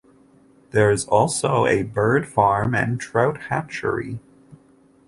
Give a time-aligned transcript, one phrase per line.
[0.71, 4.19] There is also a bird farm and trout hatchery.